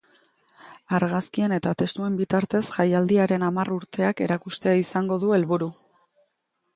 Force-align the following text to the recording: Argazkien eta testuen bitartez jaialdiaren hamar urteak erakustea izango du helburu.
Argazkien 0.99 1.53
eta 1.57 1.73
testuen 1.81 2.15
bitartez 2.21 2.61
jaialdiaren 2.77 3.45
hamar 3.49 3.71
urteak 3.75 4.23
erakustea 4.29 4.73
izango 4.85 5.19
du 5.25 5.35
helburu. 5.37 5.69